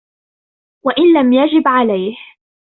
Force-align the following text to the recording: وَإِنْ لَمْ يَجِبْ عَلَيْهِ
وَإِنْ 0.83 1.13
لَمْ 1.13 1.33
يَجِبْ 1.33 1.67
عَلَيْهِ 1.67 2.15